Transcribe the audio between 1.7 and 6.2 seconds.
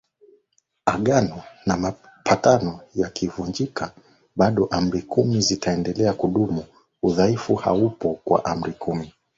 mapatano yakivunjika Bado Amri kumi zitaedelea